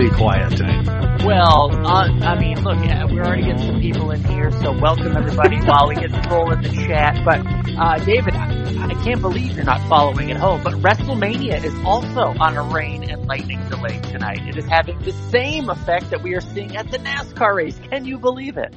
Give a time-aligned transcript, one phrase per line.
[0.00, 1.24] eerily quiet tonight.
[1.24, 5.16] Well, uh, I mean, look, yeah, we're already getting some people in here, so welcome
[5.16, 7.22] everybody while we get the roll in the chat.
[7.24, 7.40] But,
[7.78, 12.20] uh, David, I, I can't believe you're not following at home, but WrestleMania is also
[12.20, 14.46] on a rain and lightning delay tonight.
[14.48, 17.78] It is having the same effect that we are seeing at the NASCAR race.
[17.90, 18.74] Can you believe it?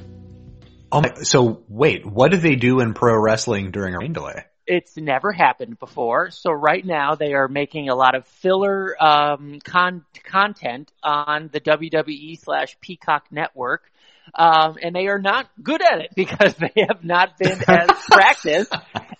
[0.92, 4.44] Oh my, so wait, what do they do in pro wrestling during a rain delay?
[4.66, 6.30] It's never happened before.
[6.30, 11.60] So right now they are making a lot of filler um, con- content on the
[11.60, 13.90] WWE slash Peacock network.
[14.34, 18.74] Um, and they are not good at it because they have not been as practiced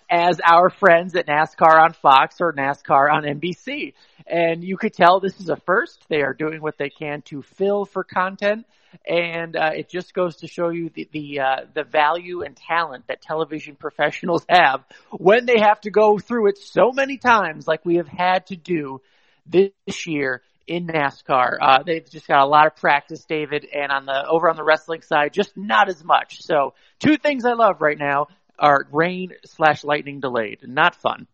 [0.09, 3.93] as our friends at NASCAR on Fox or NASCAR on NBC.
[4.27, 6.03] And you could tell this is a first.
[6.09, 8.65] They are doing what they can to fill for content
[9.05, 13.05] and uh, it just goes to show you the the, uh, the value and talent
[13.07, 17.85] that television professionals have when they have to go through it so many times, like
[17.85, 19.01] we have had to do
[19.45, 19.71] this
[20.07, 21.57] year in NASCAR.
[21.61, 24.63] Uh, they've just got a lot of practice, David, and on the over on the
[24.63, 26.41] wrestling side, just not as much.
[26.41, 30.59] So, two things I love right now are rain slash lightning delayed.
[30.63, 31.27] Not fun.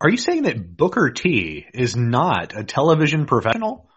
[0.00, 3.88] Are you saying that Booker T is not a television professional?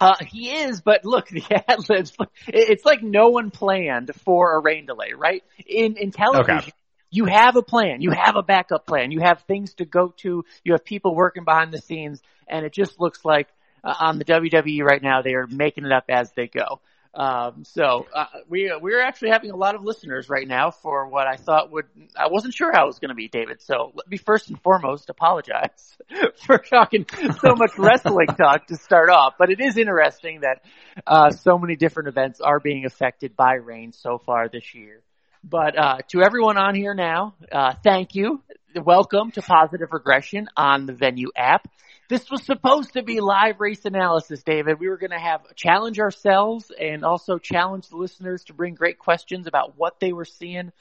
[0.00, 4.60] Uh, he is, but look, the ad libs, it's like no one planned for a
[4.60, 5.42] rain delay, right?
[5.66, 6.72] In, in television, okay.
[7.10, 10.44] you have a plan, you have a backup plan, you have things to go to,
[10.64, 13.48] you have people working behind the scenes, and it just looks like
[13.84, 16.80] uh, on the WWE right now, they are making it up as they go.
[17.14, 21.26] Um, so uh, we we're actually having a lot of listeners right now for what
[21.26, 21.84] I thought would
[22.16, 23.60] I wasn't sure how it was going to be, David.
[23.60, 25.96] So let me first and foremost apologize
[26.46, 27.04] for talking
[27.40, 29.34] so much wrestling talk to start off.
[29.38, 30.64] But it is interesting that
[31.06, 35.02] uh, so many different events are being affected by rain so far this year.
[35.44, 38.40] But uh, to everyone on here now, uh, thank you.
[38.74, 41.68] Welcome to Positive Regression on the Venue app.
[42.12, 44.78] This was supposed to be live race analysis, David.
[44.78, 48.98] We were going to have challenge ourselves and also challenge the listeners to bring great
[48.98, 50.72] questions about what they were seeing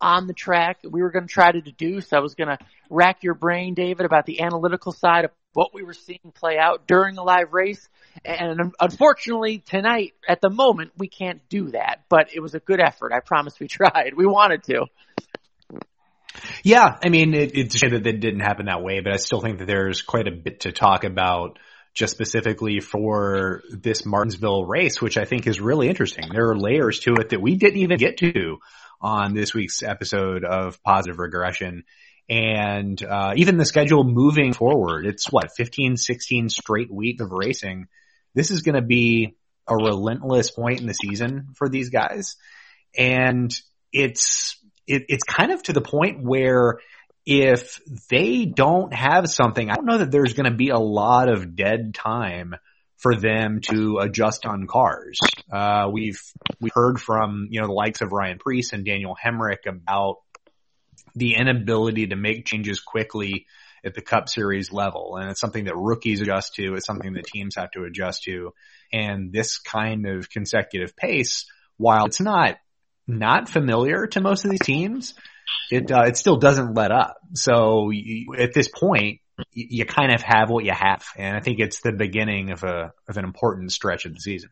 [0.00, 0.78] on the track.
[0.82, 2.12] We were going to try to deduce.
[2.12, 2.58] I was going to
[2.90, 6.88] rack your brain, David, about the analytical side of what we were seeing play out
[6.88, 7.88] during the live race.
[8.24, 12.00] And unfortunately, tonight, at the moment, we can't do that.
[12.08, 13.12] But it was a good effort.
[13.12, 14.14] I promise we tried.
[14.16, 14.86] We wanted to.
[16.62, 19.16] Yeah, I mean, it, it's a shame that it didn't happen that way, but I
[19.16, 21.58] still think that there's quite a bit to talk about
[21.94, 26.28] just specifically for this Martinsville race, which I think is really interesting.
[26.32, 28.58] There are layers to it that we didn't even get to
[29.00, 31.84] on this week's episode of Positive Regression.
[32.28, 37.88] And, uh, even the schedule moving forward, it's what, 15, 16 straight weeks of racing.
[38.34, 39.36] This is going to be
[39.66, 42.36] a relentless point in the season for these guys.
[42.96, 43.52] And
[43.92, 44.59] it's,
[44.90, 46.80] it, it's kind of to the point where
[47.24, 51.28] if they don't have something, I don't know that there's going to be a lot
[51.28, 52.56] of dead time
[52.96, 55.18] for them to adjust on cars.
[55.50, 56.20] Uh, we've,
[56.60, 60.16] we heard from, you know, the likes of Ryan Preece and Daniel Hemric about
[61.14, 63.46] the inability to make changes quickly
[63.84, 65.16] at the cup series level.
[65.16, 66.74] And it's something that rookies adjust to.
[66.74, 68.52] It's something that teams have to adjust to.
[68.92, 71.46] And this kind of consecutive pace,
[71.76, 72.56] while it's not
[73.18, 75.14] not familiar to most of these teams,
[75.70, 77.18] it uh, it still doesn't let up.
[77.34, 79.20] So you, at this point,
[79.52, 82.62] you, you kind of have what you have, and I think it's the beginning of
[82.62, 84.50] a of an important stretch of the season.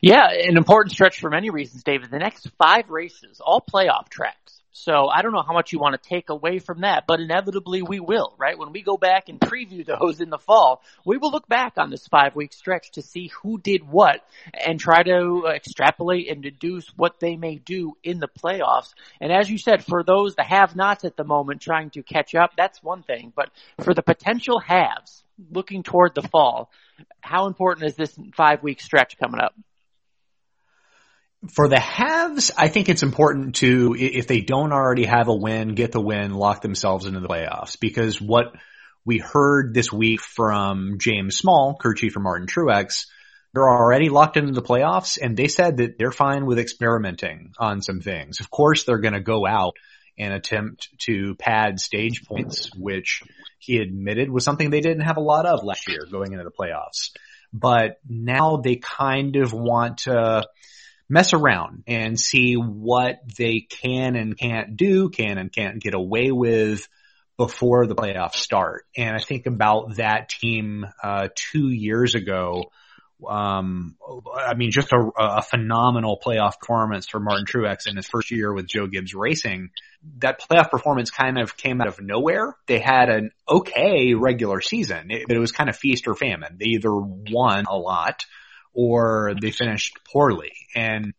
[0.00, 2.10] Yeah, an important stretch for many reasons, David.
[2.10, 4.60] The next five races, all playoff tracks.
[4.76, 7.82] So I don't know how much you want to take away from that, but inevitably
[7.82, 8.58] we will, right?
[8.58, 11.90] When we go back and preview those in the fall, we will look back on
[11.90, 16.88] this five week stretch to see who did what and try to extrapolate and deduce
[16.96, 18.94] what they may do in the playoffs.
[19.20, 22.34] And as you said, for those the have nots at the moment trying to catch
[22.34, 23.50] up, that's one thing, but
[23.80, 25.22] for the potential haves
[25.52, 26.68] looking toward the fall,
[27.20, 29.54] how important is this five week stretch coming up?
[31.50, 35.74] For the haves, I think it's important to, if they don't already have a win,
[35.74, 37.78] get the win, lock themselves into the playoffs.
[37.78, 38.54] Because what
[39.04, 43.06] we heard this week from James Small, crew chief for Martin Truex,
[43.52, 47.82] they're already locked into the playoffs and they said that they're fine with experimenting on
[47.82, 48.40] some things.
[48.40, 49.74] Of course, they're going to go out
[50.18, 53.22] and attempt to pad stage points, which
[53.58, 56.50] he admitted was something they didn't have a lot of last year going into the
[56.50, 57.10] playoffs.
[57.52, 60.46] But now they kind of want to,
[61.14, 66.30] mess around and see what they can and can't do, can and can't get away
[66.30, 66.88] with
[67.38, 68.84] before the playoffs start.
[68.96, 72.64] And I think about that team uh, two years ago
[73.24, 73.96] Um,
[74.50, 78.52] I mean, just a, a phenomenal playoff performance for Martin Truex in his first year
[78.52, 79.70] with Joe Gibbs Racing.
[80.18, 82.56] That playoff performance kind of came out of nowhere.
[82.66, 86.56] They had an okay regular season, it, but it was kind of feast or famine.
[86.58, 88.26] They either won a lot
[88.74, 90.52] or they finished poorly.
[90.74, 91.14] And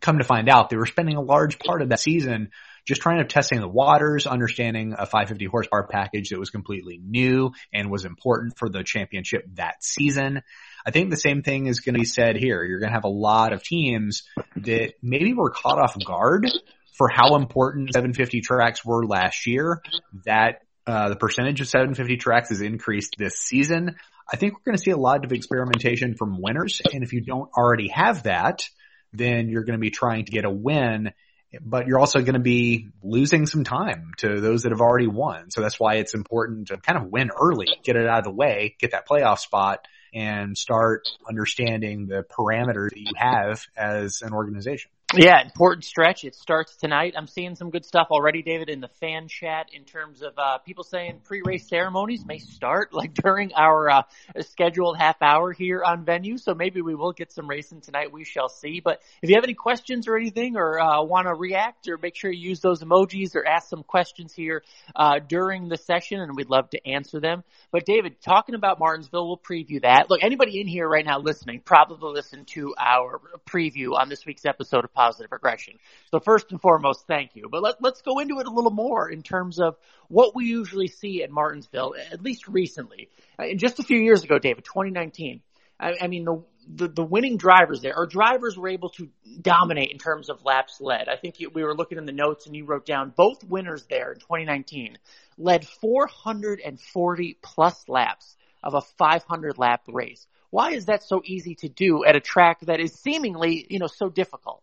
[0.00, 2.50] come to find out, they were spending a large part of that season
[2.84, 7.52] just trying to testing the waters, understanding a 550 horsepower package that was completely new
[7.72, 10.42] and was important for the championship that season.
[10.86, 12.62] I think the same thing is going to be said here.
[12.62, 14.24] You're going to have a lot of teams
[14.56, 16.46] that maybe were caught off guard
[16.92, 19.80] for how important 750 tracks were last year.
[20.26, 23.96] That uh, the percentage of 750 tracks has increased this season.
[24.30, 26.80] I think we're going to see a lot of experimentation from winners.
[26.92, 28.68] And if you don't already have that,
[29.12, 31.12] then you're going to be trying to get a win,
[31.60, 35.50] but you're also going to be losing some time to those that have already won.
[35.50, 38.32] So that's why it's important to kind of win early, get it out of the
[38.32, 44.32] way, get that playoff spot and start understanding the parameters that you have as an
[44.32, 44.90] organization.
[45.16, 46.24] Yeah, important stretch.
[46.24, 47.14] It starts tonight.
[47.16, 50.58] I'm seeing some good stuff already, David, in the fan chat in terms of uh,
[50.58, 54.02] people saying pre-race ceremonies may start like during our uh,
[54.40, 56.36] scheduled half hour here on venue.
[56.36, 58.12] So maybe we will get some racing tonight.
[58.12, 58.80] We shall see.
[58.80, 62.16] But if you have any questions or anything, or uh, want to react, or make
[62.16, 64.64] sure you use those emojis or ask some questions here
[64.96, 67.44] uh, during the session, and we'd love to answer them.
[67.70, 70.10] But David, talking about Martinsville, we'll preview that.
[70.10, 74.44] Look, anybody in here right now listening probably listened to our preview on this week's
[74.44, 75.74] episode of positive regression.
[76.10, 77.48] So first and foremost, thank you.
[77.50, 79.76] But let, let's go into it a little more in terms of
[80.08, 83.08] what we usually see at Martinsville, at least recently.
[83.38, 85.40] Uh, just a few years ago, David, 2019.
[85.78, 89.08] I, I mean, the, the, the winning drivers there, our drivers were able to
[89.40, 91.08] dominate in terms of laps led.
[91.08, 93.84] I think you, we were looking in the notes and you wrote down both winners
[93.90, 94.96] there in 2019
[95.36, 100.26] led 440 plus laps of a 500 lap race.
[100.50, 103.88] Why is that so easy to do at a track that is seemingly, you know,
[103.88, 104.62] so difficult?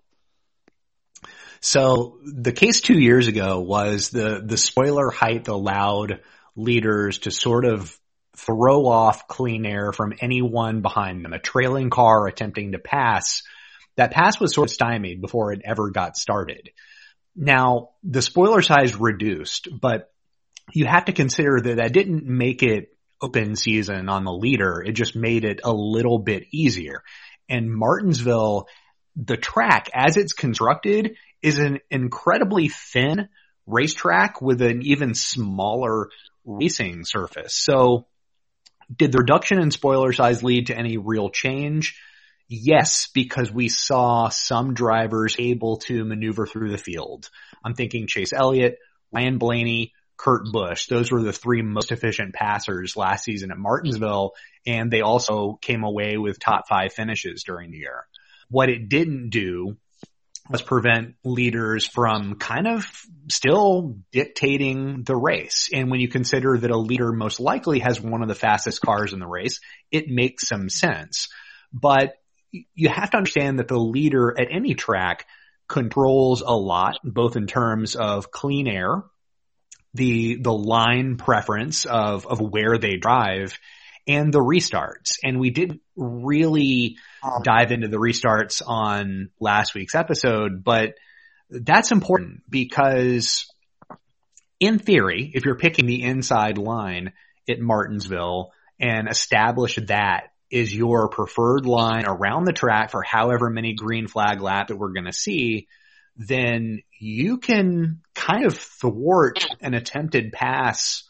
[1.59, 6.21] So the case two years ago was the, the spoiler height allowed
[6.55, 7.97] leaders to sort of
[8.35, 13.43] throw off clean air from anyone behind them, a trailing car attempting to pass.
[13.97, 16.71] That pass was sort of stymied before it ever got started.
[17.35, 20.11] Now the spoiler size reduced, but
[20.73, 22.89] you have to consider that that didn't make it
[23.21, 24.81] open season on the leader.
[24.81, 27.03] It just made it a little bit easier.
[27.47, 28.67] And Martinsville,
[29.15, 33.29] the track as it's constructed is an incredibly thin
[33.65, 36.09] racetrack with an even smaller
[36.45, 37.53] racing surface.
[37.55, 38.07] So
[38.95, 41.97] did the reduction in spoiler size lead to any real change?
[42.47, 47.29] Yes, because we saw some drivers able to maneuver through the field.
[47.63, 48.77] I'm thinking Chase Elliott,
[49.13, 50.87] Ryan Blaney, Kurt Busch.
[50.87, 54.33] Those were the three most efficient passers last season at Martinsville,
[54.67, 58.05] and they also came away with top five finishes during the year.
[58.51, 59.77] What it didn't do
[60.49, 62.85] was prevent leaders from kind of
[63.29, 65.69] still dictating the race.
[65.73, 69.13] And when you consider that a leader most likely has one of the fastest cars
[69.13, 69.61] in the race,
[69.91, 71.29] it makes some sense.
[71.71, 72.13] But
[72.51, 75.25] you have to understand that the leader at any track
[75.69, 79.03] controls a lot, both in terms of clean air,
[79.93, 83.57] the, the line preference of, of where they drive
[84.07, 85.17] and the restarts.
[85.23, 90.95] And we didn't really um, dive into the restarts on last week's episode, but
[91.49, 93.45] that's important because
[94.59, 97.13] in theory, if you're picking the inside line
[97.49, 103.73] at Martinsville and establish that is your preferred line around the track for however many
[103.73, 105.67] green flag lap that we're going to see,
[106.17, 111.09] then you can kind of thwart an attempted pass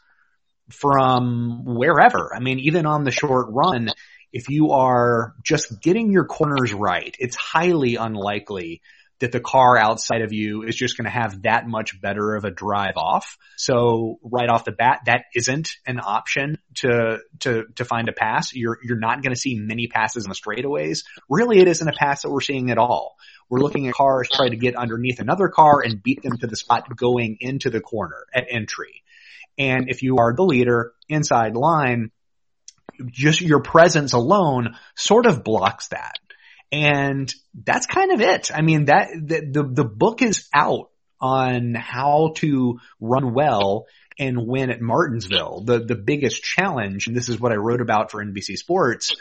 [0.71, 2.33] from wherever.
[2.35, 3.89] I mean, even on the short run,
[4.31, 8.81] if you are just getting your corners right, it's highly unlikely
[9.21, 12.43] that the car outside of you is just going to have that much better of
[12.43, 13.37] a drive off.
[13.55, 18.53] So right off the bat, that isn't an option to, to, to find a pass.
[18.53, 21.03] You're, you're not going to see many passes in the straightaways.
[21.29, 23.15] Really, it isn't a pass that we're seeing at all.
[23.47, 26.55] We're looking at cars trying to get underneath another car and beat them to the
[26.55, 29.03] spot going into the corner at entry.
[29.57, 32.11] And if you are the leader inside line,
[33.05, 36.19] just your presence alone sort of blocks that.
[36.71, 38.49] And that's kind of it.
[38.53, 40.89] I mean, that, the, the, the book is out
[41.19, 43.85] on how to run well
[44.17, 45.63] and win at Martinsville.
[45.65, 49.15] The, the biggest challenge, and this is what I wrote about for NBC Sports,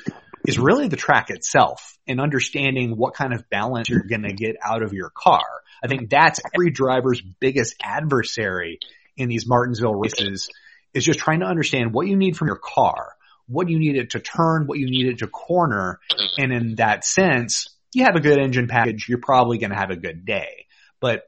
[0.46, 4.56] is really the track itself and understanding what kind of balance you're going to get
[4.64, 5.44] out of your car.
[5.82, 8.78] I think that's every driver's biggest adversary
[9.20, 10.50] in these Martinsville races
[10.94, 13.14] is just trying to understand what you need from your car.
[13.50, 15.98] what you need it to turn, what you need it to corner.
[16.38, 19.90] And in that sense, you have a good engine package, you're probably going to have
[19.90, 20.66] a good day.
[21.00, 21.22] But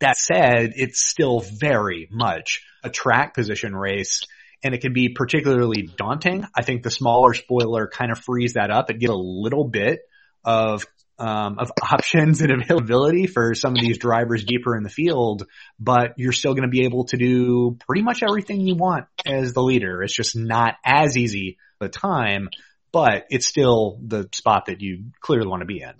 [0.00, 4.22] that said, it's still very much a track position race
[4.62, 6.44] and it can be particularly daunting.
[6.54, 8.90] I think the smaller spoiler kind of frees that up.
[8.90, 10.00] It gives a little bit
[10.44, 10.84] of
[11.18, 15.46] um, of options and availability for some of these drivers deeper in the field,
[15.78, 19.52] but you're still going to be able to do pretty much everything you want as
[19.52, 20.02] the leader.
[20.02, 22.48] It's just not as easy the time,
[22.92, 25.92] but it's still the spot that you clearly want to be in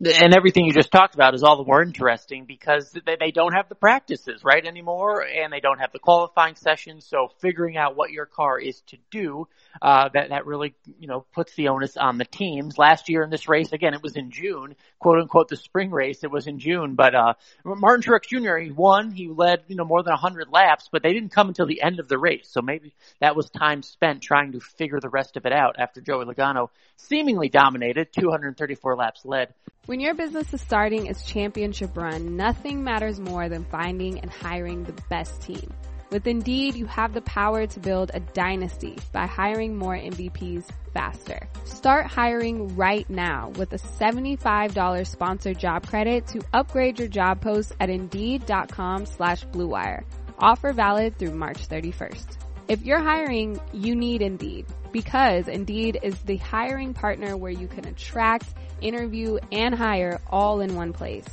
[0.00, 3.52] and everything you just talked about is all the more interesting because they, they don't
[3.52, 7.04] have the practices right anymore and they don't have the qualifying sessions.
[7.04, 9.48] So figuring out what your car is to do
[9.82, 12.78] uh, that that really you know puts the onus on the teams.
[12.78, 16.22] Last year in this race again it was in june quote unquote the spring race
[16.22, 16.94] it was in june.
[16.94, 20.88] But uh martin truex jr he won he led you know more than 100 laps
[20.92, 22.48] but they didn't come until the end of the race.
[22.48, 26.00] So maybe that was time spent trying to figure the rest of it out after
[26.00, 29.52] joey logano seemingly dominated 234 laps led
[29.88, 34.84] when your business is starting its championship run, nothing matters more than finding and hiring
[34.84, 35.72] the best team.
[36.10, 41.48] With Indeed, you have the power to build a dynasty by hiring more MVPs faster.
[41.64, 47.72] Start hiring right now with a $75 sponsored job credit to upgrade your job post
[47.80, 50.04] at Indeed.com slash BlueWire.
[50.38, 52.26] Offer valid through March 31st.
[52.68, 57.86] If you're hiring, you need Indeed because Indeed is the hiring partner where you can
[57.86, 61.26] attract interview, and hire all in one place.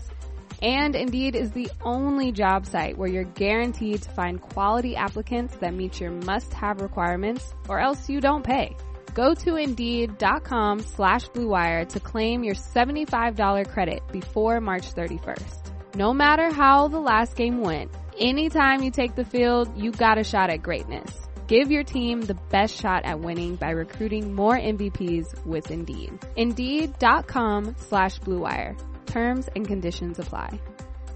[0.62, 5.74] And Indeed is the only job site where you're guaranteed to find quality applicants that
[5.74, 8.75] meet your must-have requirements or else you don't pay.
[9.14, 15.72] Go to Indeed.com slash BlueWire to claim your $75 credit before March 31st.
[15.96, 20.24] No matter how the last game went, anytime you take the field, you got a
[20.24, 21.25] shot at greatness.
[21.48, 26.18] Give your team the best shot at winning by recruiting more MVPs with Indeed.
[26.36, 28.75] Indeed.com slash Blue Wire.
[29.06, 30.60] Terms and conditions apply.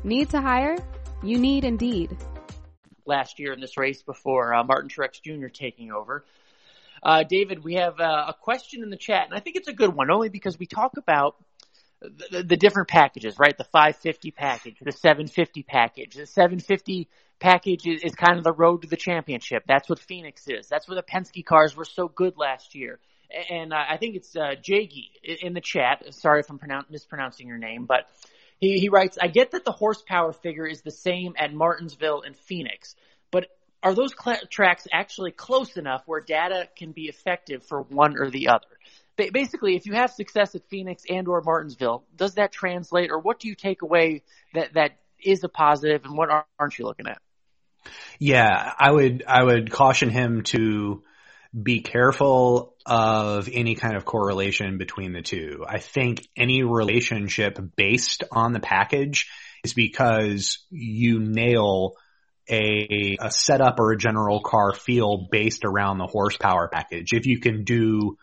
[0.04, 0.78] Need to hire?
[1.24, 2.16] You need Indeed.
[3.08, 5.48] Last year in this race before uh, Martin Truex Jr.
[5.48, 6.24] taking over.
[7.02, 9.74] Uh, David, we have uh, a question in the chat, and I think it's a
[9.74, 11.38] good one, only because we talk about
[12.02, 13.58] the, the, different packages, right?
[13.58, 16.16] The 550 package, the 750 package.
[16.16, 17.10] The 750
[17.40, 19.64] package is, is kind of the road to the championship.
[19.68, 20.68] That's what Phoenix is.
[20.68, 23.00] That's where the Penske cars were so good last year.
[23.50, 26.14] And uh, I think it's uh, Jaggy in the chat.
[26.16, 28.10] Sorry if I'm pronoun- mispronouncing your name, but
[28.60, 32.36] he, he writes, I get that the horsepower figure is the same at Martinsville and
[32.36, 32.96] Phoenix,
[33.32, 33.48] but
[33.82, 38.30] are those cl- tracks actually close enough where data can be effective for one or
[38.30, 38.66] the other?
[39.34, 43.40] basically, if you have success at Phoenix and or Martinsville, does that translate, or what
[43.40, 44.92] do you take away that that
[45.22, 47.22] is a positive, and what aren't you looking at?
[48.20, 51.04] Yeah, I would I would caution him to
[51.60, 55.66] be careful of any kind of correlation between the two.
[55.68, 59.28] I think any relationship based on the package
[59.64, 61.96] is because you nail
[62.50, 67.14] a, a setup or a general car feel based around the horsepower package.
[67.14, 68.18] If you can do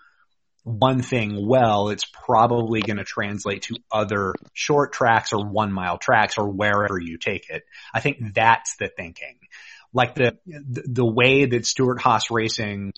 [0.65, 5.97] one thing well, it's probably going to translate to other short tracks or one mile
[5.97, 7.63] tracks or wherever you take it.
[7.95, 9.39] I think that's the thinking.
[9.97, 12.93] Like the, the way that Stewart-Haas Racing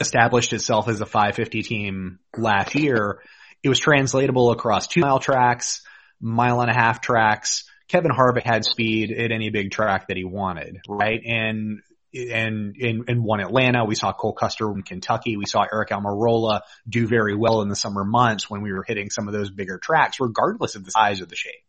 [0.00, 3.20] established itself as a 550 team last year,
[3.62, 5.82] it was translatable across two mile tracks,
[6.18, 7.64] mile and a half tracks.
[7.88, 11.20] Kevin Harvick had speed at any big track that he wanted, right?
[11.22, 11.82] And
[12.14, 15.36] and in, in one Atlanta, we saw Cole Custer in Kentucky.
[15.36, 19.10] We saw Eric Almirola do very well in the summer months when we were hitting
[19.10, 21.62] some of those bigger tracks, regardless of the size or the shape.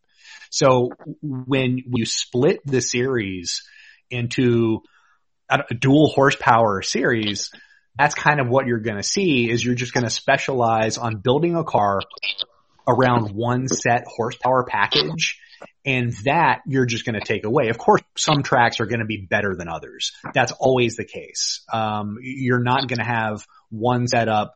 [0.48, 0.88] So
[1.20, 3.62] when you split the series
[4.10, 4.82] into
[5.50, 7.50] a dual horsepower series,
[7.98, 11.16] that's kind of what you're going to see is you're just going to specialize on
[11.16, 12.00] building a car
[12.86, 15.38] around one set horsepower package
[15.84, 17.68] and that you're just going to take away.
[17.68, 20.12] Of course, some tracks are going to be better than others.
[20.34, 21.64] That's always the case.
[21.72, 24.54] Um, you're not going to have one setup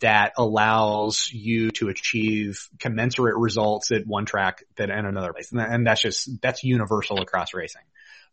[0.00, 5.50] that allows you to achieve commensurate results at one track that in another place.
[5.52, 7.82] And that's just, that's universal across racing.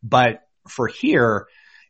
[0.04, 1.48] But for here,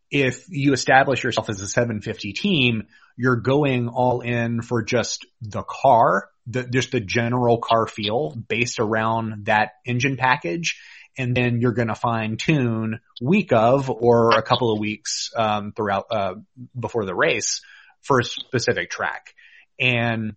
[0.09, 5.63] if you establish yourself as a 750 team, you're going all in for just the
[5.63, 10.79] car the, just the general car feel based around that engine package.
[11.17, 15.73] And then you're going to fine tune week of or a couple of weeks, um,
[15.75, 16.35] throughout, uh,
[16.79, 17.61] before the race
[18.01, 19.33] for a specific track.
[19.79, 20.35] And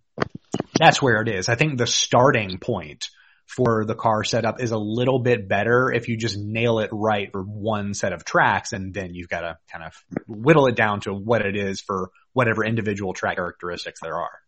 [0.77, 1.49] that's where it is.
[1.49, 3.09] I think the starting point
[3.55, 7.29] for the car setup is a little bit better if you just nail it right
[7.31, 9.93] for one set of tracks and then you've got to kind of
[10.27, 14.40] whittle it down to what it is for whatever individual track characteristics there are.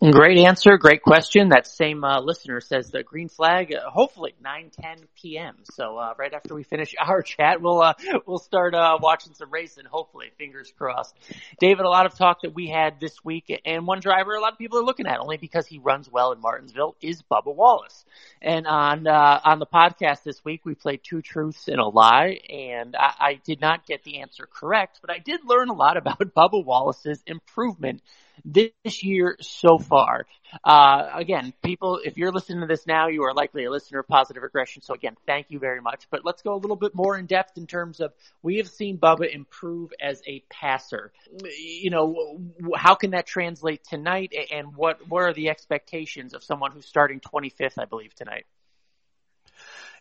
[0.00, 0.78] Great answer.
[0.78, 1.50] Great question.
[1.50, 5.56] That same uh, listener says the green flag, uh, hopefully 9, 10 p.m.
[5.72, 7.94] So, uh, right after we finish our chat, we'll, uh,
[8.26, 10.30] we'll start, uh, watching some racing, hopefully.
[10.38, 11.14] Fingers crossed.
[11.58, 14.52] David, a lot of talk that we had this week and one driver a lot
[14.52, 18.04] of people are looking at only because he runs well in Martinsville is Bubba Wallace.
[18.40, 22.38] And on, uh, on the podcast this week, we played two truths and a lie
[22.48, 25.96] and I, I did not get the answer correct, but I did learn a lot
[25.98, 28.02] about Bubba Wallace's improvement
[28.44, 30.26] this year so far.
[30.62, 34.08] Uh, again, people, if you're listening to this now, you are likely a listener of
[34.08, 34.82] positive regression.
[34.82, 36.06] So again, thank you very much.
[36.10, 38.12] But let's go a little bit more in depth in terms of
[38.42, 41.12] we have seen Bubba improve as a passer.
[41.58, 42.40] You know,
[42.76, 47.20] how can that translate tonight and what, what are the expectations of someone who's starting
[47.20, 48.46] 25th, I believe, tonight?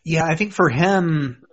[0.04, 1.44] Yeah, I think for him,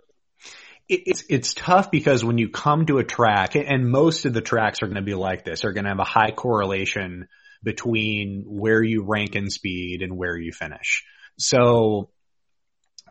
[0.91, 4.83] it's it's tough because when you come to a track, and most of the tracks
[4.83, 7.29] are going to be like this, are going to have a high correlation
[7.63, 11.05] between where you rank in speed and where you finish.
[11.39, 12.11] So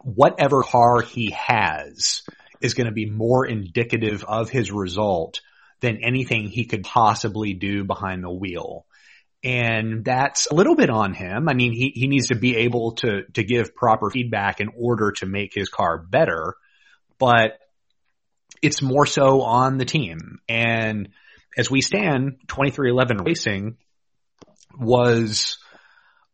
[0.01, 2.24] whatever car he has
[2.62, 5.41] is going to be more indicative of his result
[5.81, 8.86] than anything he could possibly do behind the wheel.
[9.43, 11.48] And that's a little bit on him.
[11.48, 15.13] I mean, he, he needs to be able to, to give proper feedback in order
[15.19, 16.55] to make his car better.
[17.19, 17.57] But
[18.61, 20.39] it's more so on the team.
[20.47, 21.09] And
[21.57, 23.77] as we stand, 23XI Racing
[24.77, 25.57] was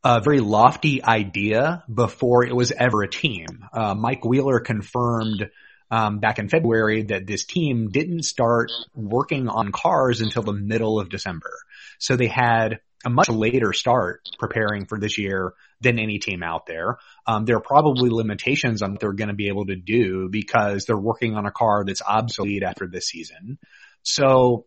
[0.04, 3.66] a very lofty idea before it was ever a team.
[3.74, 5.50] Uh, Mike Wheeler confirmed
[5.90, 11.00] um, back in February that this team didn't start working on cars until the middle
[11.00, 11.52] of December.
[12.00, 16.66] So they had a much later start preparing for this year than any team out
[16.66, 16.98] there.
[17.28, 20.86] Um, there are probably limitations on what they're going to be able to do because
[20.86, 23.60] they're working on a car that's obsolete after this season.
[24.04, 24.66] So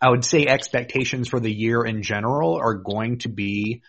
[0.00, 3.82] I would say expectations for the year in general are going to be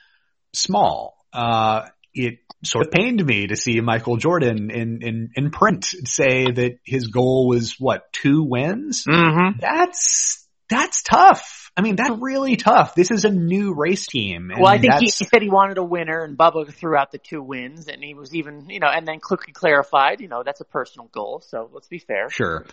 [0.54, 1.17] small.
[1.32, 6.45] Uh, it sort of pained me to see Michael Jordan in, in, in print say
[6.52, 9.06] that his goal was what, two wins?
[9.06, 9.60] Mm-hmm.
[9.60, 10.40] That's,
[10.71, 11.69] that's tough.
[11.75, 12.95] I mean, that's really tough.
[12.95, 14.51] This is a new race team.
[14.57, 17.17] well, I think he, he, said he wanted a winner, and Bubba threw out the
[17.17, 20.62] two wins, and he was even, you know, and then quickly clarified, you know, that's
[20.62, 21.43] a personal goal.
[21.45, 22.29] So let's be fair.
[22.29, 22.65] Sure.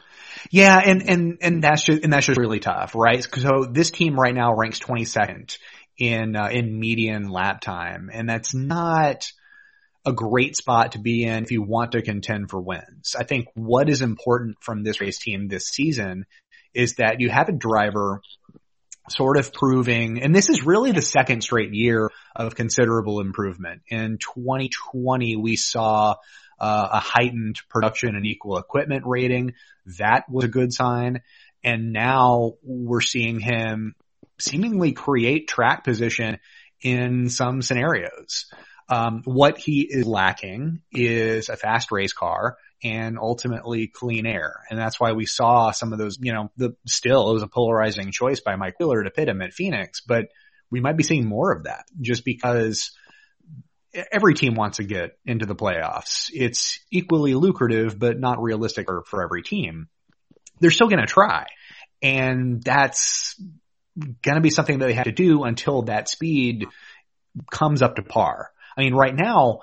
[0.50, 3.22] Yeah, and and and that's just and that's just really tough, right?
[3.22, 5.58] So this team right now ranks 22nd
[5.98, 9.30] in uh, in median lap time, and that's not
[10.06, 13.14] a great spot to be in if you want to contend for wins.
[13.18, 16.24] I think what is important from this race team this season
[16.78, 18.22] is that you have a driver
[19.10, 23.82] sort of proving, and this is really the second straight year of considerable improvement.
[23.88, 26.14] In 2020, we saw
[26.60, 29.54] uh, a heightened production and equal equipment rating.
[29.98, 31.22] That was a good sign.
[31.64, 33.96] And now we're seeing him
[34.38, 36.38] seemingly create track position
[36.80, 38.46] in some scenarios.
[38.88, 44.64] Um, what he is lacking is a fast race car and ultimately clean air.
[44.70, 47.48] And that's why we saw some of those, you know, the still it was a
[47.48, 50.29] polarizing choice by Mike Wheeler to pit him at Phoenix, but
[50.70, 52.92] we might be seeing more of that just because
[54.12, 56.31] every team wants to get into the playoffs.
[56.33, 59.88] It's equally lucrative, but not realistic for, for every team.
[60.61, 61.46] They're still going to try.
[62.03, 63.40] And that's
[64.22, 66.66] going to be something that they have to do until that speed
[67.51, 68.51] comes up to par.
[68.78, 69.60] I mean, right now,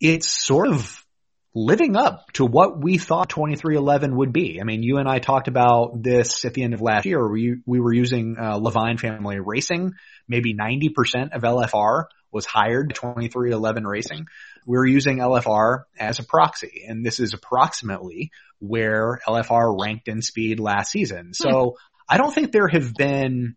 [0.00, 1.06] it's sort of
[1.54, 4.60] living up to what we thought 23XI would be.
[4.60, 7.26] I mean, you and I talked about this at the end of last year.
[7.26, 9.92] We, we were using uh, Leavine Family Racing.
[10.28, 14.26] Maybe 90% of LFR was hired to 23XI Racing.
[14.66, 20.22] We were using LFR as a proxy, and this is approximately where LFR ranked in
[20.22, 21.34] speed last season.
[21.34, 21.76] So hmm.
[22.08, 23.56] I don't think there have been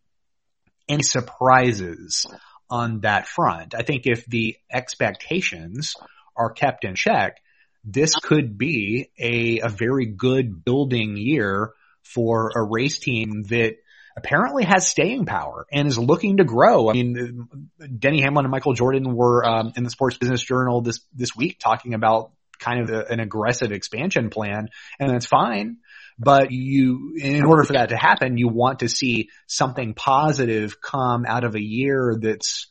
[0.88, 2.26] any surprises
[2.70, 3.76] on that front.
[3.76, 5.96] I think if the expectations
[6.36, 7.42] are kept in check,
[7.84, 13.78] this could be a, a very good building year for a race team that
[14.18, 16.90] apparently has staying power and is looking to grow.
[16.90, 21.00] I mean, Denny Hamlin and Michael Jordan were um, in the Sports Business Journal this
[21.14, 25.78] this week talking about kind of a, an aggressive expansion plan, and that's fine.
[26.20, 31.26] But you, in order for that to happen, you want to see something positive come
[31.26, 32.68] out of a year that's,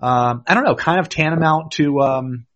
[0.00, 2.46] um, I don't know, kind of tantamount to, um,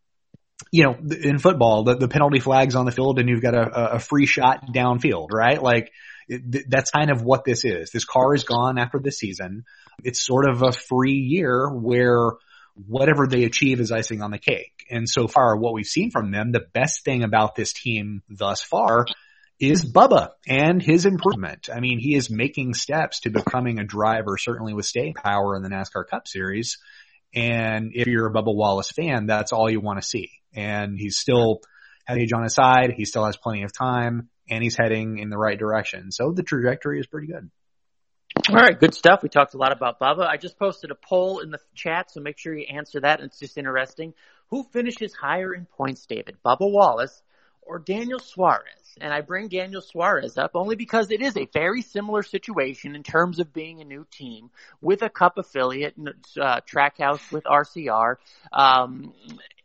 [0.71, 3.95] you know, in football, the, the penalty flag's on the field and you've got a,
[3.95, 5.63] a free shot downfield, right?
[5.63, 5.93] Like
[6.29, 7.91] it, that's kind of what this is.
[7.91, 9.65] This car is gone after the season.
[10.05, 12.33] It's sort of a free year where
[12.87, 14.85] whatever they achieve is icing on the cake.
[14.91, 18.63] And so far, what we've seen from them, the best thing about this team thus
[18.63, 19.07] far
[19.61, 21.69] is Bubba and his improvement.
[21.75, 25.63] I mean, he is making steps to becoming a driver, certainly with staying power in
[25.63, 26.79] the NASCAR Cup Series.
[27.35, 30.31] And if you're a Bubba Wallace fan, that's all you want to see.
[30.55, 31.61] And he's still
[32.07, 32.95] has age on his side.
[32.97, 36.11] He still has plenty of time and he's heading in the right direction.
[36.11, 37.51] So the trajectory is pretty good.
[38.49, 39.23] All right, good stuff.
[39.23, 40.27] We talked a lot about Bubba.
[40.27, 43.21] I just posted a poll in the chat, so make sure you answer that.
[43.21, 44.15] It's just interesting.
[44.51, 46.37] Who finishes higher in points, David?
[46.45, 47.23] Bubba Wallace
[47.61, 48.88] or Daniel Suarez?
[49.01, 53.03] And I bring Daniel Suarez up only because it is a very similar situation in
[53.03, 58.17] terms of being a new team with a cup affiliate, uh, Trackhouse with RCR.
[58.53, 59.13] Um,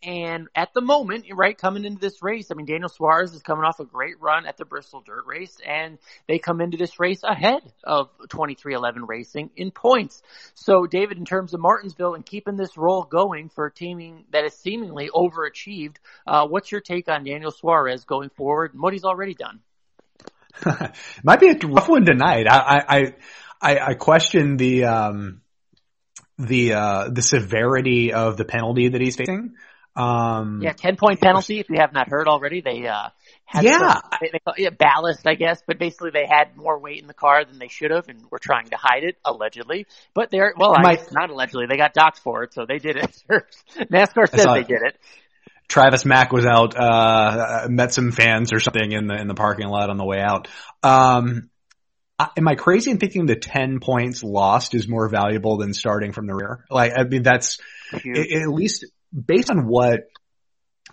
[0.05, 3.63] and at the moment, right, coming into this race, I mean, Daniel Suarez is coming
[3.63, 7.23] off a great run at the Bristol Dirt Race, and they come into this race
[7.23, 10.21] ahead of 23XI Racing in points.
[10.55, 14.43] So, David, in terms of Martinsville and keeping this roll going for a teaming that
[14.43, 15.95] is seemingly overachieved,
[16.27, 19.61] uh, what's your take on Daniel Suarez going forward and what he's already done?
[21.23, 22.45] Might be a rough one tonight.
[22.49, 23.13] I, I,
[23.61, 25.41] I, I question the, um,
[26.37, 29.53] the, uh, the severity of the penalty that he's facing.
[29.95, 32.61] Um, yeah, 10 point penalty if you have not heard already.
[32.61, 33.09] They, uh,
[33.45, 33.77] had yeah.
[33.77, 37.45] Some, they, they ballast, I guess, but basically they had more weight in the car
[37.45, 39.85] than they should have and were trying to hide it, allegedly.
[40.15, 43.23] But they're, well, I, not allegedly, they got docked for it, so they did it.
[43.91, 44.97] NASCAR said they did it.
[45.67, 49.67] Travis Mack was out, uh, met some fans or something in the, in the parking
[49.67, 50.47] lot on the way out.
[50.81, 51.49] Um,
[52.19, 56.27] am I crazy in thinking the 10 points lost is more valuable than starting from
[56.27, 56.65] the rear?
[56.69, 57.59] Like, I mean, that's,
[57.93, 60.09] at least based on what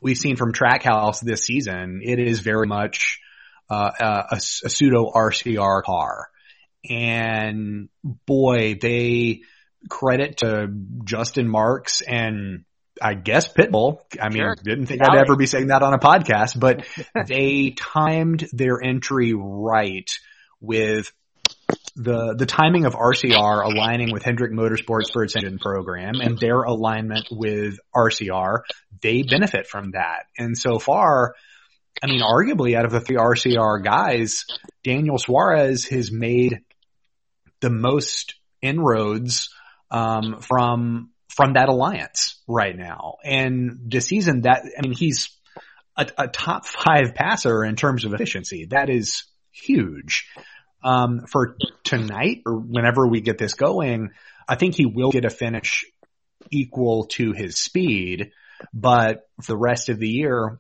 [0.03, 3.21] we've seen from Trackhouse this season, it is very much
[3.69, 3.91] uh,
[4.31, 6.29] a, a, pseudo RCR car.
[6.89, 9.43] And boy, they
[9.89, 10.69] credit to
[11.05, 12.65] Justin Marks and
[13.01, 14.01] I guess Pitbull.
[14.21, 14.57] I mean, sure.
[14.63, 16.85] didn't think I'd ever be saying that on a podcast, but
[17.27, 20.11] they timed their entry right
[20.61, 21.13] with
[22.03, 26.63] the the timing of RCR aligning with Hendrick Motorsports for its engine program and their
[26.63, 28.61] alignment with RCR,
[29.03, 30.25] they benefit from that.
[30.39, 31.35] And so far,
[32.03, 34.47] I mean, arguably out of the three RCR guys,
[34.83, 36.61] Daniel Suarez has made
[37.61, 39.51] the most inroads
[39.91, 43.17] um, from from that alliance right now.
[43.23, 45.31] And this season, that I mean, he's
[45.97, 48.69] a, a top five passer in terms of efficiency.
[48.71, 50.27] That is huge
[50.83, 54.11] um, for tonight or whenever we get this going,
[54.49, 55.85] I think he will get a finish
[56.51, 58.33] equal to his speed,
[58.73, 60.59] but for the rest of the year,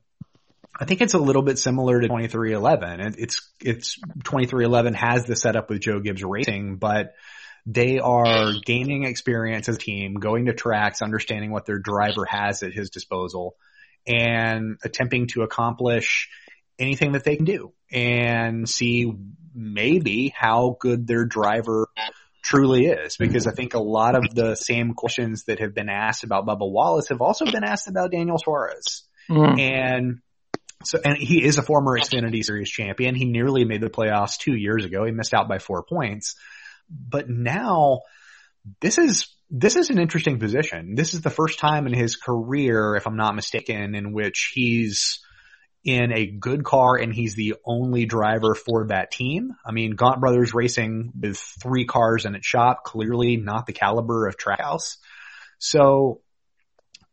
[0.79, 3.17] I think it's a little bit similar to 23XI.
[3.19, 7.15] It's, it's 23XI has the setup with Joe Gibbs Racing, but
[7.67, 12.63] they are gaining experience as a team, going to tracks, understanding what their driver has
[12.63, 13.57] at his disposal
[14.07, 16.31] and attempting to accomplish
[16.81, 19.13] anything that they can do and see
[19.55, 21.89] maybe how good their driver
[22.43, 26.25] truly is because I think a lot of the same questions that have been asked
[26.25, 29.03] about Bubba Wallace have also been asked about Daniel Suarez.
[29.29, 29.61] Mm.
[29.61, 30.19] And
[30.83, 33.15] so, and he is a former Xfinity Series champion.
[33.15, 35.05] He nearly made the playoffs two years ago.
[35.05, 36.37] He missed out by four points,
[36.89, 38.01] but now
[38.81, 40.95] this is, this is an interesting position.
[40.95, 45.21] This is the first time in his career, if I'm not mistaken, in which he's
[45.85, 49.55] in a good car and he's the only driver for that team.
[49.65, 54.27] I mean, Gaunt Brothers Racing with three cars in its shop, clearly not the caliber
[54.27, 54.99] of Trackhouse.
[55.59, 56.21] So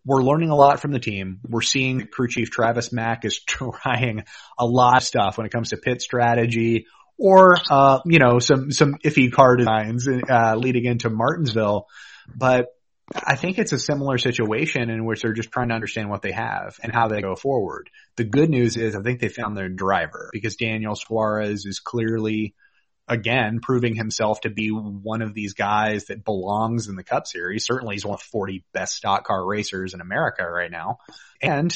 [0.06, 1.40] we're learning a lot from the team.
[1.48, 4.24] We're seeing crew chief Travis Mack is trying
[4.58, 8.72] a lot of stuff when it comes to pit strategy or, uh, you know, some,
[8.72, 11.88] some iffy car designs, uh, leading into Martinsville.
[12.36, 12.68] But
[13.16, 16.34] I think it's a similar situation in which they're just trying to understand what they
[16.34, 17.90] have and how they go forward.
[18.18, 22.54] The good news is I think they found their driver because Daniel Suarez is clearly
[23.08, 27.66] again proving himself to be one of these guys that belongs in the cup series.
[27.66, 30.98] Certainly he's one of 40 best stock car racers in America right now.
[31.42, 31.74] And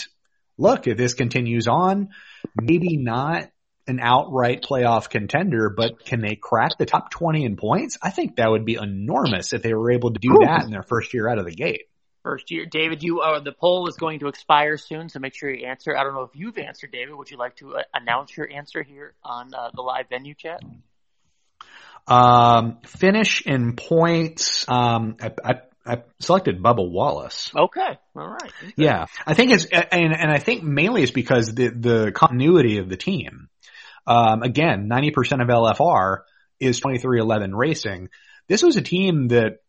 [0.57, 2.09] look, if this continues on,
[2.55, 3.49] maybe not
[3.87, 7.97] an outright playoff contender, but can they crack the top 20 in points?
[8.01, 10.83] I think that would be enormous if they were able to do that in their
[10.83, 11.83] first year out of the gate.
[12.23, 13.01] First year, David.
[13.01, 15.97] You uh, the poll is going to expire soon, so make sure you answer.
[15.97, 17.15] I don't know if you've answered, David.
[17.15, 20.61] Would you like to uh, announce your answer here on uh, the live venue chat?
[22.07, 24.65] Um, finish in points.
[24.67, 27.51] Um, I, I, I selected Bubba Wallace.
[27.55, 28.51] Okay, all right.
[28.63, 28.73] Okay.
[28.75, 32.87] Yeah, I think it's and and I think mainly it's because the the continuity of
[32.87, 33.49] the team.
[34.07, 36.19] Um, again, 90% of LFR
[36.59, 38.09] is 23XI Racing.
[38.47, 39.59] This was a team that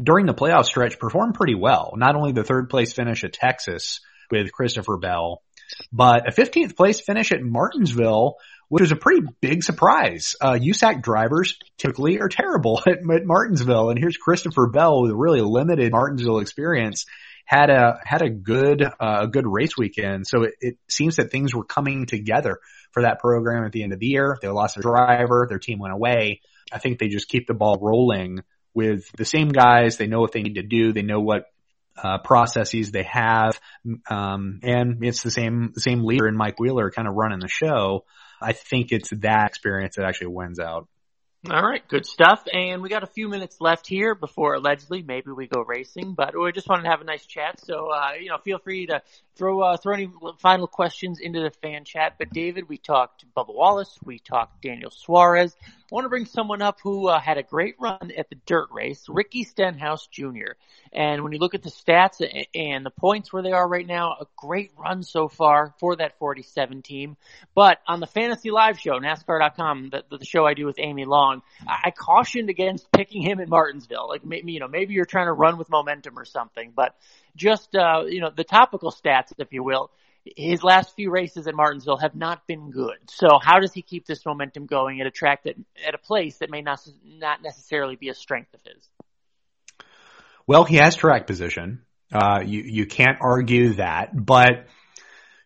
[0.00, 1.94] during the playoff stretch performed pretty well.
[1.96, 4.00] Not only the third place finish at Texas
[4.30, 5.42] with Christopher Bell,
[5.92, 8.36] but a 15th place finish at Martinsville,
[8.68, 10.34] which was a pretty big surprise.
[10.40, 13.90] Uh, USAC drivers typically are terrible at, at Martinsville.
[13.90, 17.06] And here's Christopher Bell with really limited Martinsville experience
[17.48, 20.26] had a, had a good, uh, a good race weekend.
[20.26, 22.60] So it, it seems that things were coming together
[22.92, 24.36] for that program at the end of the year.
[24.42, 25.46] They lost their driver.
[25.48, 26.42] Their team went away.
[26.70, 28.40] I think they just keep the ball rolling
[28.74, 29.96] with the same guys.
[29.96, 30.92] They know what they need to do.
[30.92, 31.46] They know what
[31.96, 33.58] uh, processes they have,
[34.08, 38.04] um, and it's the same same leader in Mike Wheeler kind of running the show.
[38.40, 40.86] I think it's that experience that actually wins out.
[41.46, 42.42] All right, good stuff.
[42.52, 46.36] And we got a few minutes left here before allegedly maybe we go racing, but
[46.36, 47.60] we just wanted to have a nice chat.
[47.60, 49.02] So, uh, you know, feel free to
[49.36, 52.16] throw, uh, throw any final questions into the fan chat.
[52.18, 55.54] But David, we talked Bubba Wallace, we talked Daniel Suarez.
[55.62, 58.68] I want to bring someone up who uh, had a great run at the dirt
[58.72, 60.52] race, Ricky Stenhouse Jr.
[60.92, 62.20] And when you look at the stats
[62.54, 66.18] and the points where they are right now, a great run so far for that
[66.18, 67.16] 47 team.
[67.54, 71.27] But on the Fantasy Live show, NASCAR.com, the, the show I do with Amy Long,
[71.66, 74.08] I cautioned against picking him in Martinsville.
[74.08, 76.94] Like maybe, you know, maybe you're trying to run with momentum or something, but
[77.36, 79.90] just, uh, you know, the topical stats, if you will,
[80.36, 82.98] his last few races at Martinsville have not been good.
[83.06, 85.54] So how does he keep this momentum going at a track that,
[85.86, 88.88] at a place that may not, not necessarily be a strength of his?
[90.46, 91.82] Well, he has track position.
[92.12, 94.66] Uh, you, you can't argue that, but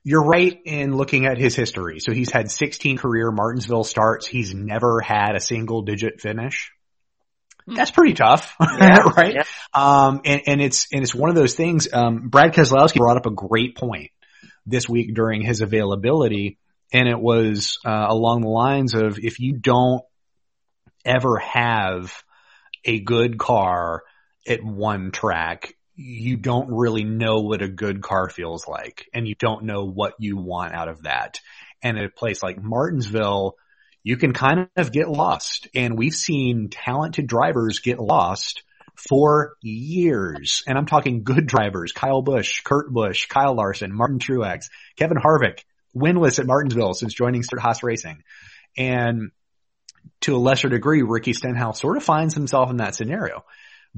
[0.04, 2.00] you're right in looking at his history.
[2.00, 4.26] So he's had 16 career Martinsville starts.
[4.26, 6.72] He's never had a single digit finish.
[7.66, 7.74] Hmm.
[7.74, 9.34] That's pretty tough, yeah, right?
[9.34, 9.44] Yeah.
[9.72, 13.26] Um, and, and it's, and it's one of those things, um, Brad Keselowski brought up
[13.26, 14.10] a great point
[14.66, 16.58] this week during his availability.
[16.92, 20.02] And it was, uh, along the lines of if you don't
[21.04, 22.12] ever have
[22.84, 24.02] a good car
[24.46, 29.34] at one track, you don't really know what a good car feels like and you
[29.34, 31.40] don't know what you want out of that.
[31.82, 33.56] And at a place like Martinsville,
[34.02, 38.62] you can kind of get lost and we've seen talented drivers get lost
[38.96, 40.62] for years.
[40.66, 45.60] And I'm talking good drivers, Kyle Busch, Kurt Busch, Kyle Larson, Martin Truex, Kevin Harvick,
[45.94, 48.22] winless at Martinsville since joining Stewart-Haas Racing.
[48.76, 49.30] And
[50.22, 53.44] to a lesser degree, Ricky Stenhouse sort of finds himself in that scenario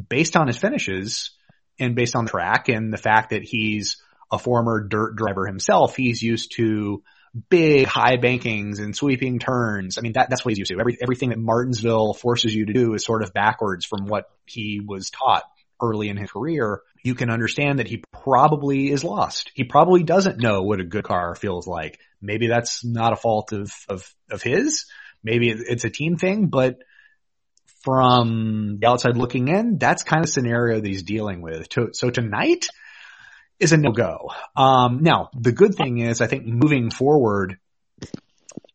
[0.08, 1.30] based on his finishes
[1.78, 3.96] and based on the track and the fact that he's
[4.30, 7.02] a former dirt driver himself, he's used to
[7.48, 9.98] big high bankings and sweeping turns.
[9.98, 10.78] I mean, that, that's what he's used to.
[10.78, 14.80] Every, everything that Martinsville forces you to do is sort of backwards from what he
[14.84, 15.44] was taught
[15.82, 16.82] early in his career.
[17.02, 19.50] You can understand that he probably is lost.
[19.54, 21.98] He probably doesn't know what a good car feels like.
[22.22, 24.86] Maybe that's not a fault of, of, of his.
[25.22, 26.78] Maybe it's a team thing, but
[27.84, 31.68] from the outside looking in, that's kind of scenario that he's dealing with.
[31.92, 32.66] So tonight
[33.60, 34.30] is a no-go.
[34.56, 37.58] Um, now the good thing is I think moving forward,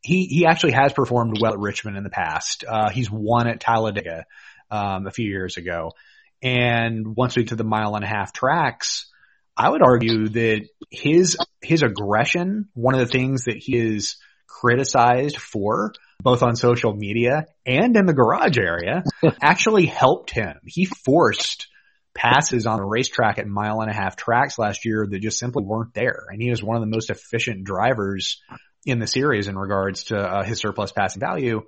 [0.02, 2.64] he, he actually has performed well at Richmond in the past.
[2.68, 4.26] Uh, he's won at Talladega,
[4.70, 5.94] um, a few years ago.
[6.42, 9.12] And once we get to the mile and a half tracks,
[9.58, 14.18] I would argue that his, his aggression, one of the things that he is
[14.48, 19.04] criticized for both on social media and in the garage area
[19.42, 20.60] actually helped him.
[20.66, 21.68] He forced
[22.14, 25.64] passes on a racetrack at mile and a half tracks last year that just simply
[25.64, 26.26] weren't there.
[26.30, 28.42] And he was one of the most efficient drivers
[28.86, 31.62] in the series in regards to uh, his surplus passing value.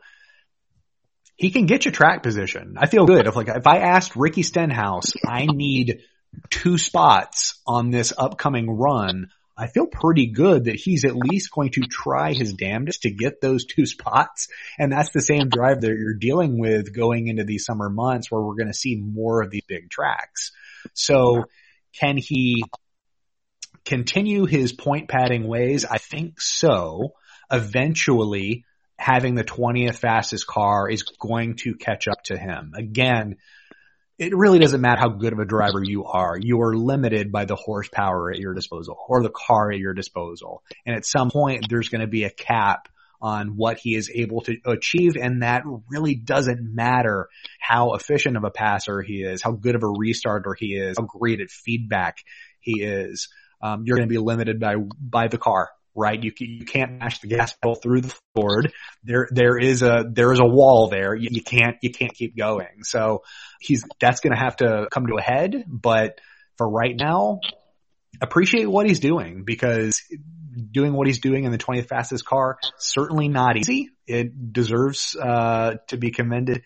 [1.35, 2.75] He can get you track position.
[2.77, 3.27] I feel good.
[3.27, 6.01] If like, if I asked Ricky Stenhouse, I need
[6.49, 9.29] two spots on this upcoming run,
[9.61, 13.41] I feel pretty good that he's at least going to try his damnedest to get
[13.41, 14.47] those two spots.
[14.79, 18.41] And that's the same drive that you're dealing with going into these summer months where
[18.41, 20.51] we're going to see more of these big tracks.
[20.93, 21.45] So
[21.93, 22.63] can he
[23.85, 25.85] continue his point padding ways?
[25.85, 27.13] I think so.
[27.51, 28.65] Eventually
[28.97, 32.73] having the 20th fastest car is going to catch up to him.
[32.75, 33.37] Again,
[34.21, 36.37] it really doesn't matter how good of a driver you are.
[36.39, 40.61] You are limited by the horsepower at your disposal or the car at your disposal.
[40.85, 42.87] And at some point there's going to be a cap
[43.19, 45.17] on what he is able to achieve.
[45.19, 47.29] And that really doesn't matter
[47.59, 51.05] how efficient of a passer he is, how good of a restarter he is, how
[51.05, 52.17] great at feedback
[52.59, 53.27] he is.
[53.59, 56.21] Um, you're going to be limited by, by the car right?
[56.21, 58.73] You you can't mash the gas pedal through the Ford.
[59.03, 61.15] There there is a there is a wall there.
[61.15, 62.83] You, you can't you can't keep going.
[62.83, 63.23] So
[63.59, 65.65] he's that's going to have to come to a head.
[65.67, 66.19] But
[66.57, 67.39] for right now,
[68.21, 70.01] appreciate what he's doing because
[70.71, 73.89] doing what he's doing in the 20th fastest car certainly not easy.
[74.05, 76.63] It deserves uh, to be commended.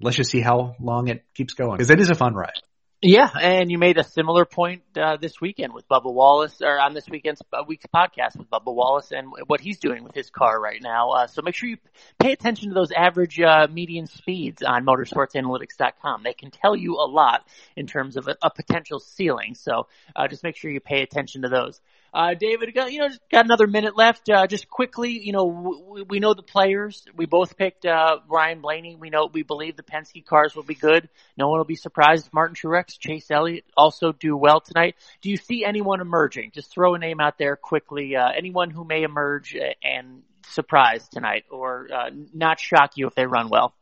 [0.00, 2.60] Let's just see how long it keeps going because it is a fun ride.
[3.04, 6.94] Yeah, and you made a similar point uh, this weekend with Bubba Wallace, or on
[6.94, 10.60] this weekend's uh, week's podcast with Bubba Wallace and what he's doing with his car
[10.60, 11.10] right now.
[11.10, 11.78] Uh, so make sure you
[12.20, 16.22] pay attention to those average uh, median speeds on motorsportsanalytics.com.
[16.22, 19.56] They can tell you a lot in terms of a, a potential ceiling.
[19.56, 21.80] So uh, just make sure you pay attention to those.
[22.14, 24.28] Uh, David, you know, got another minute left.
[24.28, 27.06] Uh, just quickly, you know, we, we know the players.
[27.16, 28.96] We both picked, uh, Ryan Blaney.
[28.96, 31.08] We know, we believe the Penske cars will be good.
[31.38, 34.96] No one will be surprised Martin Truex, Chase Elliott also do well tonight.
[35.22, 36.50] Do you see anyone emerging?
[36.54, 38.14] Just throw a name out there quickly.
[38.14, 43.24] Uh, anyone who may emerge and surprise tonight or, uh, not shock you if they
[43.24, 43.72] run well?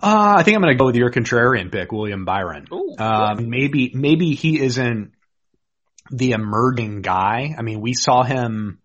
[0.00, 2.68] Uh, I think I'm going to go with your contrarian pick, William Byron.
[2.72, 5.14] Ooh, uh, maybe, maybe he isn't
[6.10, 7.54] the emerging guy.
[7.56, 8.80] I mean, we saw him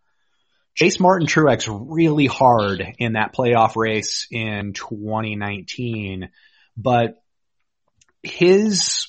[0.75, 6.29] chase Martin Truex really hard in that playoff race in 2019,
[6.75, 7.21] but
[8.21, 9.07] his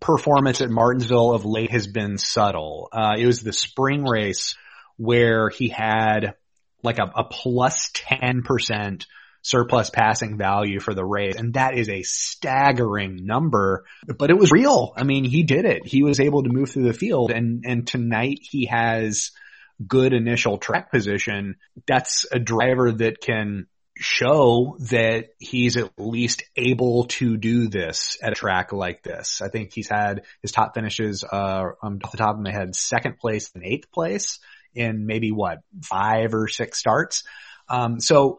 [0.00, 2.88] performance at Martinsville of late has been subtle.
[2.92, 4.56] Uh, it was the spring race
[4.96, 6.34] where he had
[6.82, 9.04] like a, a plus 10%
[9.42, 11.36] surplus passing value for the race.
[11.36, 13.84] And that is a staggering number,
[14.18, 14.92] but it was real.
[14.96, 15.84] I mean, he did it.
[15.84, 19.32] He was able to move through the field and, and tonight he has
[19.86, 21.56] good initial track position.
[21.86, 28.32] That's a driver that can show that he's at least able to do this at
[28.32, 29.42] a track like this.
[29.42, 32.74] I think he's had his top finishes, uh, um, off the top of my head,
[32.74, 34.38] second place and eighth place
[34.74, 37.24] in maybe what, five or six starts.
[37.68, 38.38] Um, so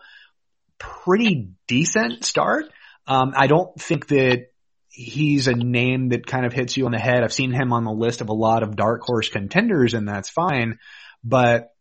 [0.78, 2.66] pretty decent start.
[3.08, 4.48] Um, I don't think that
[4.90, 7.24] he's a name that kind of hits you on the head.
[7.24, 10.30] I've seen him on the list of a lot of dark horse contenders and that's
[10.30, 10.78] fine,
[11.24, 11.72] but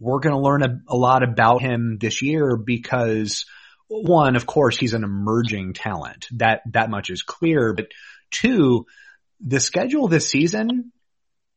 [0.00, 3.46] we're going to learn a, a, lot about him this year because
[3.86, 6.26] one, of course, he's an emerging talent.
[6.32, 7.86] That, that much is clear, but
[8.32, 8.86] two,
[9.40, 10.92] the schedule this season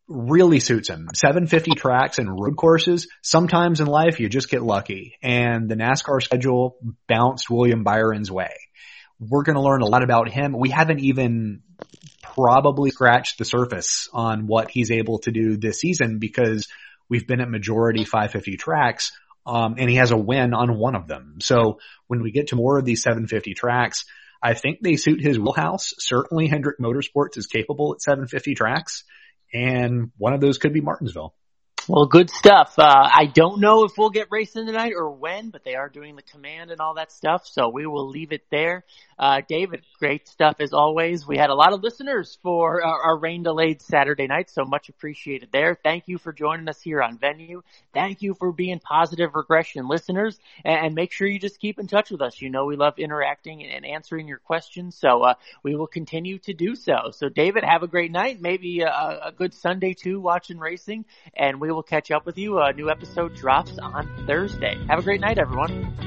[0.08, 1.10] really suits him.
[1.14, 3.08] 750 tracks and road courses.
[3.22, 8.54] Sometimes in life you just get lucky and the NASCAR schedule bounced William Byron's way.
[9.20, 10.56] We're going to learn a lot about him.
[10.58, 11.64] We haven't even
[12.22, 16.68] probably scratched the surface on what he's able to do this season because
[17.10, 19.12] we've been at majority 550 tracks.
[19.46, 21.38] Um, and he has a win on one of them.
[21.40, 24.06] So when we get to more of these 750 tracks,
[24.44, 25.94] I think they suit his wheelhouse.
[25.98, 29.04] Certainly Hendrick Motorsports is capable at 750 tracks
[29.54, 31.34] and one of those could be Martinsville.
[31.90, 32.74] Well, good stuff.
[32.78, 36.18] Uh, I don't know if we'll get racing tonight or when, but they are doing
[36.18, 38.84] the command and all that stuff, so we will leave it there.
[39.18, 41.26] Uh, David, great stuff as always.
[41.26, 44.90] We had a lot of listeners for our, our, rain delayed Saturday night, so much
[44.90, 45.76] appreciated there.
[45.82, 47.64] Thank you for joining us here on Venue.
[47.94, 51.88] Thank you for being positive regression listeners, and, and make sure you just keep in
[51.88, 52.42] touch with us.
[52.42, 56.54] You know we love interacting and, answering your questions, so uh, we will continue to
[56.54, 57.12] do so.
[57.12, 58.42] So, David, have a great night.
[58.42, 62.60] Maybe a, a good Sunday too, watching racing, and we will catch up with you.
[62.60, 64.78] A new episode drops on Thursday.
[64.88, 66.07] Have a great night, everyone.